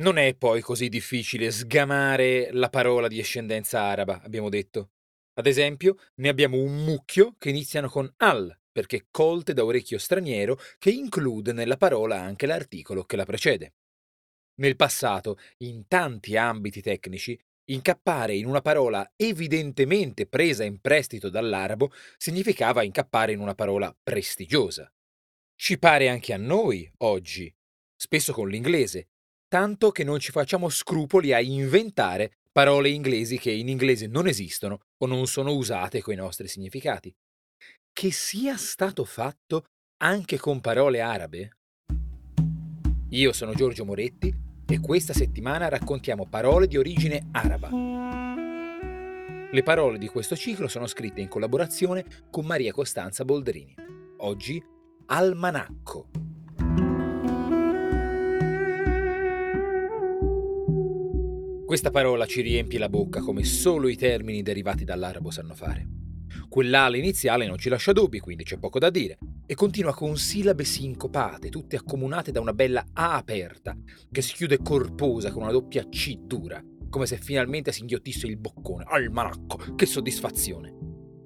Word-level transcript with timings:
Non 0.00 0.16
è 0.16 0.34
poi 0.34 0.62
così 0.62 0.88
difficile 0.88 1.50
sgamare 1.50 2.48
la 2.52 2.70
parola 2.70 3.06
di 3.06 3.20
ascendenza 3.20 3.82
araba, 3.82 4.22
abbiamo 4.22 4.48
detto. 4.48 4.92
Ad 5.34 5.46
esempio, 5.46 5.96
ne 6.16 6.30
abbiamo 6.30 6.56
un 6.56 6.84
mucchio 6.84 7.34
che 7.36 7.50
iniziano 7.50 7.90
con 7.90 8.10
al, 8.16 8.58
perché 8.72 9.08
colte 9.10 9.52
da 9.52 9.62
orecchio 9.62 9.98
straniero, 9.98 10.58
che 10.78 10.90
include 10.90 11.52
nella 11.52 11.76
parola 11.76 12.18
anche 12.18 12.46
l'articolo 12.46 13.04
che 13.04 13.16
la 13.16 13.26
precede. 13.26 13.74
Nel 14.60 14.74
passato, 14.74 15.38
in 15.58 15.86
tanti 15.86 16.34
ambiti 16.34 16.80
tecnici, 16.80 17.38
incappare 17.70 18.34
in 18.34 18.46
una 18.46 18.62
parola 18.62 19.06
evidentemente 19.16 20.26
presa 20.26 20.64
in 20.64 20.80
prestito 20.80 21.28
dall'arabo 21.28 21.92
significava 22.16 22.82
incappare 22.82 23.32
in 23.32 23.40
una 23.40 23.54
parola 23.54 23.94
prestigiosa. 24.02 24.90
Ci 25.54 25.78
pare 25.78 26.08
anche 26.08 26.32
a 26.32 26.38
noi 26.38 26.90
oggi, 26.98 27.54
spesso 27.94 28.32
con 28.32 28.48
l'inglese, 28.48 29.08
tanto 29.50 29.90
che 29.90 30.04
non 30.04 30.20
ci 30.20 30.30
facciamo 30.30 30.68
scrupoli 30.68 31.32
a 31.32 31.40
inventare 31.40 32.38
parole 32.52 32.88
inglesi 32.88 33.36
che 33.36 33.50
in 33.50 33.68
inglese 33.68 34.06
non 34.06 34.28
esistono 34.28 34.78
o 34.96 35.06
non 35.06 35.26
sono 35.26 35.52
usate 35.52 36.00
coi 36.00 36.14
nostri 36.14 36.46
significati. 36.46 37.12
Che 37.92 38.12
sia 38.12 38.56
stato 38.56 39.04
fatto 39.04 39.64
anche 40.04 40.38
con 40.38 40.60
parole 40.60 41.00
arabe? 41.00 41.56
Io 43.08 43.32
sono 43.32 43.52
Giorgio 43.52 43.84
Moretti 43.84 44.32
e 44.68 44.78
questa 44.78 45.12
settimana 45.12 45.68
raccontiamo 45.68 46.26
parole 46.26 46.68
di 46.68 46.76
origine 46.76 47.26
araba. 47.32 47.70
Le 49.50 49.62
parole 49.64 49.98
di 49.98 50.06
questo 50.06 50.36
ciclo 50.36 50.68
sono 50.68 50.86
scritte 50.86 51.20
in 51.20 51.26
collaborazione 51.26 52.04
con 52.30 52.46
Maria 52.46 52.70
Costanza 52.72 53.24
Bolderini. 53.24 53.74
Oggi 54.18 54.62
almanacco. 55.06 56.09
Questa 61.70 61.92
parola 61.92 62.26
ci 62.26 62.40
riempie 62.40 62.80
la 62.80 62.88
bocca 62.88 63.20
come 63.20 63.44
solo 63.44 63.86
i 63.86 63.94
termini 63.94 64.42
derivati 64.42 64.82
dall'arabo 64.82 65.30
sanno 65.30 65.54
fare. 65.54 65.86
Quell'ala 66.48 66.96
iniziale 66.96 67.46
non 67.46 67.58
ci 67.58 67.68
lascia 67.68 67.92
dubbi, 67.92 68.18
quindi 68.18 68.42
c'è 68.42 68.58
poco 68.58 68.80
da 68.80 68.90
dire, 68.90 69.18
e 69.46 69.54
continua 69.54 69.94
con 69.94 70.16
sillabe 70.16 70.64
sincopate, 70.64 71.48
tutte 71.48 71.76
accomunate 71.76 72.32
da 72.32 72.40
una 72.40 72.52
bella 72.52 72.84
A 72.92 73.14
aperta, 73.14 73.76
che 74.10 74.20
si 74.20 74.34
chiude 74.34 74.58
corposa 74.58 75.30
con 75.30 75.42
una 75.42 75.52
doppia 75.52 75.88
C 75.88 76.16
dura, 76.16 76.60
come 76.88 77.06
se 77.06 77.18
finalmente 77.18 77.70
si 77.70 77.82
inghiottisse 77.82 78.26
il 78.26 78.36
boccone. 78.36 78.86
Almanacco, 78.88 79.76
che 79.76 79.86
soddisfazione! 79.86 80.74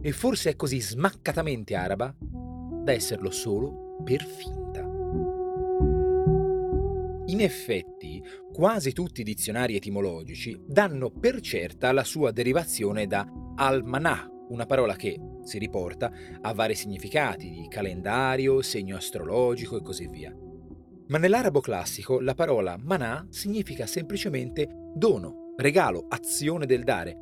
E 0.03 0.13
forse 0.13 0.51
è 0.51 0.57
così 0.57 0.79
smaccatamente 0.79 1.75
araba 1.75 2.15
da 2.21 2.93
esserlo 2.93 3.31
solo 3.31 3.97
per 4.05 4.23
finta. 4.23 4.94
In 7.35 7.41
effetti, 7.41 8.23
quasi 8.53 8.93
tutti 8.93 9.23
i 9.23 9.25
dizionari 9.25 9.75
etimologici 9.75 10.57
danno 10.65 11.11
per 11.11 11.41
certa 11.41 11.91
la 11.91 12.05
sua 12.05 12.31
derivazione 12.31 13.09
da 13.09 13.27
almanah, 13.57 14.31
una 14.51 14.67
parola 14.67 14.95
che 14.95 15.19
si 15.43 15.59
riporta 15.59 16.13
a 16.41 16.55
vari 16.55 16.77
significati 16.77 17.51
di 17.51 17.67
calendario, 17.69 18.63
segno 18.63 18.95
astrologico 18.95 19.77
e 19.77 19.83
così 19.83 20.07
via. 20.07 20.33
Ma 21.09 21.19
nell'arabo 21.19 21.59
classico 21.59 22.21
la 22.21 22.35
parola 22.35 22.77
manà 22.81 23.27
significa 23.31 23.85
semplicemente 23.85 24.69
dono, 24.95 25.55
regalo, 25.57 26.07
azione 26.09 26.67
del 26.67 26.85
dare. 26.85 27.17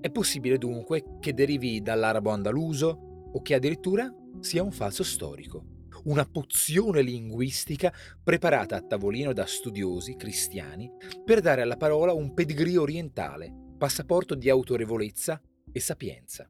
È 0.00 0.08
possibile 0.12 0.56
dunque 0.56 1.16
che 1.18 1.34
derivi 1.34 1.82
dall'arabo 1.82 2.30
andaluso 2.30 3.26
o 3.32 3.42
che 3.42 3.54
addirittura 3.54 4.08
sia 4.38 4.62
un 4.62 4.70
falso 4.70 5.02
storico, 5.02 5.81
una 6.04 6.24
pozione 6.24 7.02
linguistica 7.02 7.92
preparata 8.22 8.76
a 8.76 8.82
tavolino 8.82 9.32
da 9.32 9.46
studiosi 9.46 10.16
cristiani 10.16 10.90
per 11.24 11.40
dare 11.40 11.62
alla 11.62 11.76
parola 11.76 12.12
un 12.12 12.34
pedigree 12.34 12.76
orientale, 12.76 13.52
passaporto 13.78 14.34
di 14.34 14.48
autorevolezza 14.48 15.40
e 15.70 15.80
sapienza. 15.80 16.48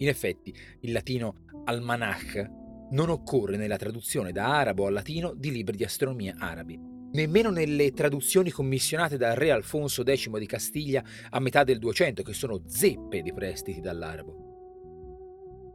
In 0.00 0.08
effetti, 0.08 0.54
il 0.80 0.92
latino 0.92 1.44
almanach 1.64 2.50
non 2.90 3.10
occorre 3.10 3.56
nella 3.56 3.76
traduzione 3.76 4.32
da 4.32 4.58
arabo 4.58 4.86
al 4.86 4.92
latino 4.92 5.34
di 5.34 5.50
libri 5.50 5.76
di 5.76 5.84
astronomia 5.84 6.36
arabi, 6.38 6.78
nemmeno 7.12 7.50
nelle 7.50 7.92
traduzioni 7.92 8.50
commissionate 8.50 9.16
dal 9.16 9.34
re 9.34 9.50
Alfonso 9.50 10.02
X 10.04 10.30
di 10.38 10.46
Castiglia 10.46 11.04
a 11.30 11.40
metà 11.40 11.64
del 11.64 11.78
200, 11.78 12.22
che 12.22 12.32
sono 12.32 12.62
zeppe 12.66 13.22
di 13.22 13.32
prestiti 13.32 13.80
dall'arabo. 13.80 14.47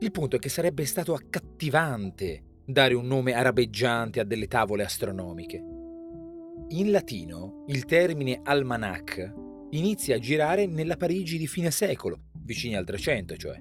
Il 0.03 0.11
punto 0.11 0.35
è 0.35 0.39
che 0.39 0.49
sarebbe 0.49 0.83
stato 0.83 1.13
accattivante 1.13 2.59
dare 2.65 2.93
un 2.93 3.07
nome 3.07 3.31
arabeggiante 3.31 4.19
a 4.19 4.25
delle 4.25 4.47
tavole 4.47 4.83
astronomiche. 4.83 5.63
In 6.71 6.91
latino, 6.91 7.63
il 7.67 7.85
termine 7.85 8.41
almanach 8.43 9.33
inizia 9.69 10.17
a 10.17 10.19
girare 10.19 10.65
nella 10.65 10.97
Parigi 10.97 11.37
di 11.37 11.47
fine 11.47 11.71
secolo, 11.71 12.31
vicini 12.43 12.75
al 12.75 12.83
300 12.83 13.37
cioè. 13.37 13.57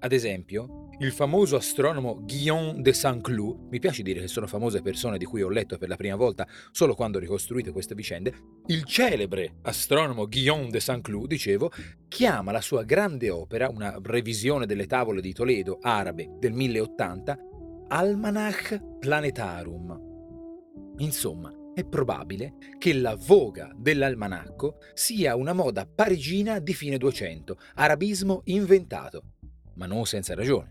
Ad 0.00 0.12
esempio, 0.12 0.81
il 1.04 1.12
famoso 1.12 1.56
astronomo 1.56 2.20
Guillaume 2.22 2.80
de 2.80 2.92
Saint-Cloud, 2.92 3.68
mi 3.70 3.80
piace 3.80 4.02
dire 4.02 4.20
che 4.20 4.28
sono 4.28 4.46
famose 4.46 4.82
persone 4.82 5.18
di 5.18 5.24
cui 5.24 5.42
ho 5.42 5.48
letto 5.48 5.76
per 5.76 5.88
la 5.88 5.96
prima 5.96 6.14
volta 6.14 6.46
solo 6.70 6.94
quando 6.94 7.18
ho 7.18 7.20
ricostruito 7.20 7.72
queste 7.72 7.96
vicende, 7.96 8.32
il 8.66 8.84
celebre 8.84 9.56
astronomo 9.62 10.28
Guillaume 10.28 10.70
de 10.70 10.78
Saint-Cloud, 10.78 11.26
dicevo, 11.26 11.72
chiama 12.06 12.52
la 12.52 12.60
sua 12.60 12.84
grande 12.84 13.30
opera, 13.30 13.68
una 13.68 13.98
revisione 14.00 14.64
delle 14.64 14.86
tavole 14.86 15.20
di 15.20 15.32
Toledo 15.32 15.78
arabe 15.80 16.36
del 16.38 16.52
1080, 16.52 17.38
Almanach 17.88 18.80
Planetarum. 19.00 20.10
Insomma, 20.98 21.52
è 21.74 21.84
probabile 21.84 22.54
che 22.78 22.92
la 22.94 23.16
voga 23.16 23.72
dell'almanacco 23.74 24.76
sia 24.94 25.34
una 25.34 25.52
moda 25.52 25.84
parigina 25.84 26.60
di 26.60 26.74
fine 26.74 26.96
200, 26.96 27.56
arabismo 27.74 28.42
inventato, 28.44 29.24
ma 29.74 29.86
non 29.86 30.04
senza 30.06 30.34
ragione. 30.34 30.70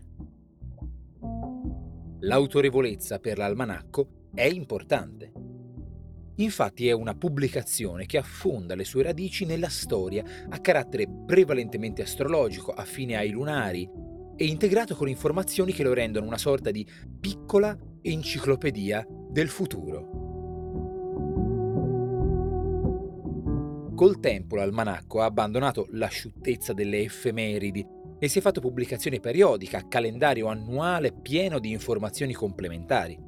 L'autorevolezza 2.20 3.18
per 3.18 3.38
l'almanacco 3.38 4.28
è 4.34 4.44
importante. 4.44 5.32
Infatti 6.36 6.88
è 6.88 6.92
una 6.92 7.14
pubblicazione 7.14 8.06
che 8.06 8.16
affonda 8.16 8.74
le 8.74 8.84
sue 8.84 9.02
radici 9.02 9.44
nella 9.44 9.68
storia 9.68 10.24
a 10.48 10.58
carattere 10.60 11.06
prevalentemente 11.26 12.02
astrologico, 12.02 12.72
affine 12.72 13.16
ai 13.16 13.30
lunari, 13.30 13.88
e 14.36 14.46
integrato 14.46 14.94
con 14.94 15.08
informazioni 15.08 15.72
che 15.72 15.82
lo 15.82 15.92
rendono 15.92 16.26
una 16.26 16.38
sorta 16.38 16.70
di 16.70 16.86
piccola 17.20 17.76
enciclopedia 18.00 19.06
del 19.30 19.48
futuro. 19.48 20.20
Col 23.94 24.20
tempo 24.20 24.56
l'almanacco 24.56 25.20
ha 25.20 25.26
abbandonato 25.26 25.86
l'asciuttezza 25.90 26.72
delle 26.72 27.02
effemeridi 27.02 27.86
e 28.22 28.28
si 28.28 28.38
è 28.38 28.40
fatto 28.40 28.60
pubblicazione 28.60 29.18
periodica, 29.18 29.88
calendario 29.88 30.46
annuale 30.46 31.12
pieno 31.12 31.58
di 31.58 31.72
informazioni 31.72 32.32
complementari. 32.32 33.18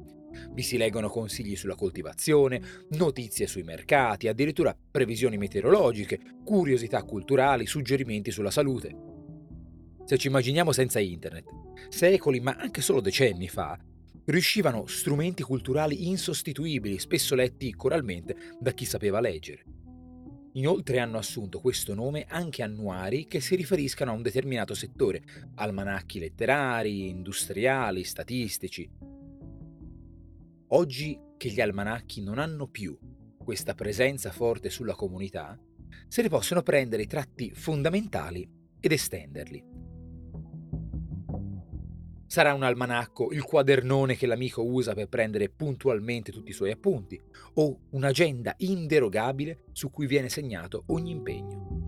Vi 0.53 0.61
si 0.61 0.77
leggono 0.77 1.09
consigli 1.09 1.57
sulla 1.57 1.75
coltivazione, 1.75 2.61
notizie 2.91 3.45
sui 3.45 3.63
mercati, 3.63 4.29
addirittura 4.29 4.73
previsioni 4.91 5.35
meteorologiche, 5.35 6.21
curiosità 6.45 7.03
culturali, 7.03 7.65
suggerimenti 7.65 8.31
sulla 8.31 8.51
salute. 8.51 8.95
Se 10.05 10.17
ci 10.17 10.27
immaginiamo 10.27 10.71
senza 10.71 10.99
internet, 10.99 11.43
secoli 11.89 12.39
ma 12.39 12.55
anche 12.57 12.79
solo 12.79 13.01
decenni 13.01 13.49
fa, 13.49 13.77
riuscivano 14.27 14.85
strumenti 14.85 15.43
culturali 15.43 16.07
insostituibili, 16.07 16.99
spesso 16.99 17.35
letti 17.35 17.73
coralmente 17.73 18.37
da 18.61 18.71
chi 18.71 18.85
sapeva 18.85 19.19
leggere. 19.19 19.74
Inoltre 20.55 20.99
hanno 20.99 21.17
assunto 21.17 21.59
questo 21.59 21.93
nome 21.93 22.25
anche 22.29 22.63
annuari 22.63 23.25
che 23.27 23.41
si 23.41 23.55
riferiscano 23.55 24.11
a 24.11 24.13
un 24.13 24.21
determinato 24.21 24.73
settore, 24.73 25.21
almanacchi 25.55 26.17
letterari, 26.19 27.09
industriali, 27.09 28.05
statistici. 28.05 28.89
Oggi 30.67 31.19
che 31.35 31.49
gli 31.49 31.59
almanacchi 31.59 32.23
non 32.23 32.39
hanno 32.39 32.67
più 32.67 32.97
questa 33.37 33.75
presenza 33.75 34.31
forte 34.31 34.69
sulla 34.69 34.95
comunità, 34.95 35.59
se 36.07 36.21
ne 36.21 36.29
possono 36.29 36.63
prendere 36.63 37.03
i 37.03 37.07
tratti 37.07 37.51
fondamentali 37.53 38.49
ed 38.79 38.91
estenderli. 38.93 39.84
Sarà 42.27 42.53
un 42.53 42.63
almanacco, 42.63 43.31
il 43.31 43.43
quadernone 43.43 44.15
che 44.15 44.25
l'amico 44.25 44.63
usa 44.63 44.93
per 44.93 45.07
prendere 45.07 45.49
puntualmente 45.49 46.31
tutti 46.31 46.49
i 46.49 46.53
suoi 46.53 46.71
appunti, 46.71 47.21
o 47.55 47.81
un'agenda 47.91 48.55
inderogabile 48.57 49.65
su 49.71 49.91
cui 49.91 50.07
viene 50.07 50.27
segnato 50.27 50.83
ogni 50.87 51.11
impegno. 51.11 51.83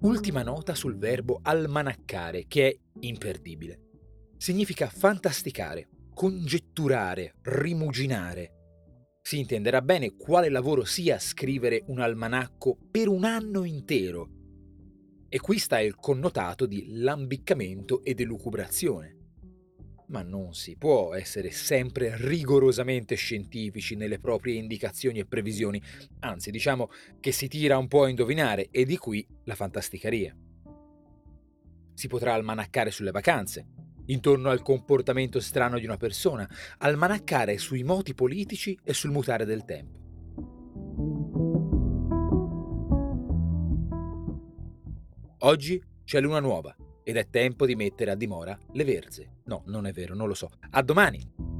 Ultima 0.00 0.42
nota 0.42 0.74
sul 0.74 0.96
verbo 0.96 1.38
almanaccare, 1.42 2.46
che 2.46 2.68
è 2.68 2.78
imperdibile. 3.00 3.80
Significa 4.36 4.88
fantasticare, 4.88 5.88
congetturare, 6.14 7.36
rimuginare. 7.42 8.52
Si 9.22 9.38
intenderà 9.38 9.82
bene 9.82 10.14
quale 10.16 10.48
lavoro 10.48 10.84
sia 10.84 11.18
scrivere 11.18 11.84
un 11.86 12.00
almanacco 12.00 12.76
per 12.90 13.08
un 13.08 13.24
anno 13.24 13.64
intero 13.64 14.37
e 15.28 15.40
qui 15.40 15.58
sta 15.58 15.80
il 15.80 15.96
connotato 15.96 16.66
di 16.66 16.86
lambiccamento 16.88 18.02
ed 18.04 18.20
elucubrazione. 18.20 19.16
ma 20.08 20.22
non 20.22 20.54
si 20.54 20.76
può 20.76 21.14
essere 21.14 21.50
sempre 21.50 22.14
rigorosamente 22.16 23.14
scientifici 23.14 23.94
nelle 23.94 24.18
proprie 24.18 24.54
indicazioni 24.54 25.18
e 25.18 25.26
previsioni, 25.26 25.82
anzi 26.20 26.50
diciamo 26.50 26.90
che 27.20 27.32
si 27.32 27.46
tira 27.46 27.76
un 27.76 27.88
po' 27.88 28.04
a 28.04 28.08
indovinare 28.08 28.68
e 28.70 28.84
di 28.84 28.96
qui 28.96 29.26
la 29.44 29.54
fantasticaria. 29.54 30.34
Si 31.92 32.06
potrà 32.06 32.32
almanaccare 32.32 32.90
sulle 32.90 33.10
vacanze, 33.10 33.66
intorno 34.06 34.48
al 34.48 34.62
comportamento 34.62 35.40
strano 35.40 35.78
di 35.78 35.84
una 35.84 35.98
persona, 35.98 36.48
almanaccare 36.78 37.58
sui 37.58 37.82
moti 37.82 38.14
politici 38.14 38.78
e 38.82 38.94
sul 38.94 39.10
mutare 39.10 39.44
del 39.44 39.64
tempo. 39.64 40.07
Oggi 45.42 45.80
c'è 46.04 46.20
luna 46.20 46.40
nuova 46.40 46.74
ed 47.04 47.16
è 47.16 47.28
tempo 47.30 47.64
di 47.64 47.76
mettere 47.76 48.10
a 48.10 48.16
dimora 48.16 48.58
le 48.72 48.84
verze. 48.84 49.36
No, 49.44 49.62
non 49.66 49.86
è 49.86 49.92
vero, 49.92 50.14
non 50.16 50.26
lo 50.26 50.34
so. 50.34 50.50
A 50.70 50.82
domani! 50.82 51.57